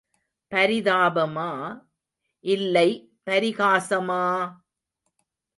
பரிதாபமா, 0.51 1.81
இல்லை 2.45 2.89
பரிகாசமா! 3.25 4.23